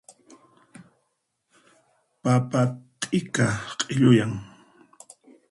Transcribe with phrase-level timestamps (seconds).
[2.23, 2.61] Papa
[2.99, 3.45] t'ika
[3.79, 4.33] q'illuyan.